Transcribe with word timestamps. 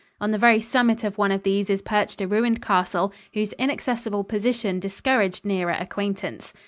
On 0.19 0.31
the 0.31 0.39
very 0.39 0.59
summit 0.61 1.03
of 1.03 1.19
one 1.19 1.31
of 1.31 1.43
these 1.43 1.69
is 1.69 1.83
perched 1.83 2.21
a 2.21 2.27
ruined 2.27 2.59
castle, 2.59 3.13
whose 3.35 3.53
inaccessible 3.59 4.23
position 4.23 4.79
discouraged 4.79 5.45
nearer 5.45 5.75
acquaintance. 5.79 6.53